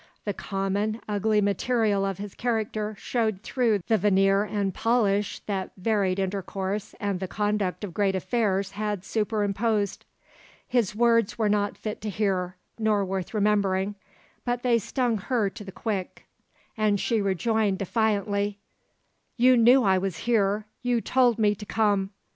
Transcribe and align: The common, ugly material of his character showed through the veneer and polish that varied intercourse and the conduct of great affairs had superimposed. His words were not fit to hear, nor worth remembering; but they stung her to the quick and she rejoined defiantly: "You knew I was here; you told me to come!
The 0.25 0.33
common, 0.33 0.99
ugly 1.07 1.41
material 1.41 2.05
of 2.05 2.17
his 2.17 2.33
character 2.33 2.95
showed 2.97 3.43
through 3.43 3.83
the 3.87 3.99
veneer 3.99 4.43
and 4.45 4.73
polish 4.73 5.41
that 5.41 5.73
varied 5.77 6.17
intercourse 6.17 6.95
and 6.99 7.19
the 7.19 7.27
conduct 7.27 7.83
of 7.83 7.93
great 7.93 8.15
affairs 8.15 8.71
had 8.71 9.05
superimposed. 9.05 10.03
His 10.67 10.95
words 10.95 11.37
were 11.37 11.49
not 11.49 11.77
fit 11.77 12.01
to 12.01 12.09
hear, 12.09 12.55
nor 12.79 13.05
worth 13.05 13.31
remembering; 13.35 13.93
but 14.43 14.63
they 14.63 14.79
stung 14.79 15.19
her 15.19 15.51
to 15.51 15.63
the 15.63 15.71
quick 15.71 16.25
and 16.75 16.99
she 16.99 17.21
rejoined 17.21 17.77
defiantly: 17.77 18.57
"You 19.37 19.55
knew 19.55 19.83
I 19.83 19.99
was 19.99 20.17
here; 20.25 20.65
you 20.81 20.99
told 20.99 21.37
me 21.37 21.53
to 21.53 21.65
come! 21.67 22.09